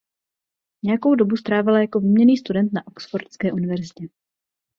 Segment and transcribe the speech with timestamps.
[0.83, 4.07] Nějakou dobu strávila jako výměnný student na Oxfordské univerzitě.